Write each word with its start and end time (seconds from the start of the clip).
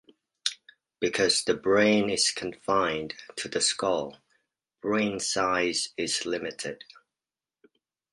Because 0.99 1.43
the 1.43 1.53
brain 1.53 2.09
is 2.09 2.31
confined 2.31 3.13
to 3.35 3.47
the 3.47 3.61
skull, 3.61 4.17
brain 4.81 5.19
size 5.19 5.89
is 5.95 6.25
limited. 6.25 6.83